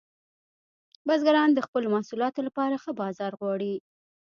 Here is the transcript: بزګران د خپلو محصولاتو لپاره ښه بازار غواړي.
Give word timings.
بزګران 1.07 1.49
د 1.53 1.59
خپلو 1.67 1.87
محصولاتو 1.95 2.39
لپاره 2.47 2.81
ښه 2.83 2.91
بازار 3.01 3.31
غواړي. 3.39 3.73